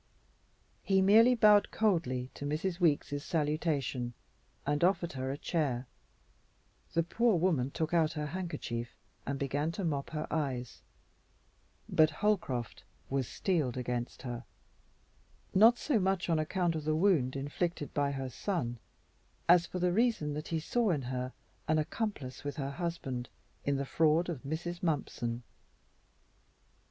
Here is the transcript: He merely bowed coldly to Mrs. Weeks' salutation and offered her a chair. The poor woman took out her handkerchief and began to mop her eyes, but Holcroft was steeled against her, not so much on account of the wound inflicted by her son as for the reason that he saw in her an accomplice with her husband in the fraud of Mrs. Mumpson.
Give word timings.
He 0.83 0.99
merely 0.99 1.35
bowed 1.35 1.69
coldly 1.69 2.31
to 2.33 2.43
Mrs. 2.43 2.79
Weeks' 2.79 3.23
salutation 3.23 4.15
and 4.65 4.83
offered 4.83 5.13
her 5.13 5.29
a 5.29 5.37
chair. 5.37 5.85
The 6.95 7.03
poor 7.03 7.37
woman 7.37 7.69
took 7.69 7.93
out 7.93 8.13
her 8.13 8.25
handkerchief 8.25 8.95
and 9.27 9.37
began 9.37 9.71
to 9.73 9.83
mop 9.83 10.09
her 10.09 10.25
eyes, 10.31 10.81
but 11.87 12.09
Holcroft 12.09 12.83
was 13.11 13.27
steeled 13.27 13.77
against 13.77 14.23
her, 14.23 14.43
not 15.53 15.77
so 15.77 15.99
much 15.99 16.29
on 16.29 16.39
account 16.39 16.73
of 16.73 16.83
the 16.83 16.95
wound 16.95 17.35
inflicted 17.35 17.93
by 17.93 18.09
her 18.13 18.31
son 18.31 18.79
as 19.47 19.67
for 19.67 19.77
the 19.77 19.93
reason 19.93 20.33
that 20.33 20.47
he 20.47 20.59
saw 20.59 20.89
in 20.89 21.03
her 21.03 21.31
an 21.67 21.77
accomplice 21.77 22.43
with 22.43 22.55
her 22.55 22.71
husband 22.71 23.29
in 23.65 23.75
the 23.77 23.85
fraud 23.85 24.29
of 24.29 24.41
Mrs. 24.41 24.81
Mumpson. 24.81 25.43